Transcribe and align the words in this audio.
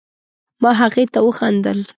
ما 0.61 0.71
هغې 0.81 1.03
ته 1.13 1.19
وخندل 1.27 1.79